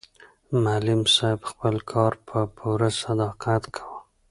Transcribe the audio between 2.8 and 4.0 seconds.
صداقت کاوه.